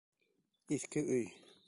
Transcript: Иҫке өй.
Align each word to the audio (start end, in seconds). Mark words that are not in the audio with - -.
Иҫке 0.77 1.05
өй. 1.19 1.29